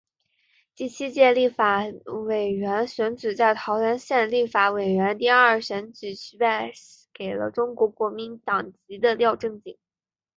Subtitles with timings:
[0.75, 1.83] 第七届立法
[2.25, 6.71] 委员选举在桃园县立法委员第二选举区败
[7.13, 9.77] 给中国国民党籍的廖正井。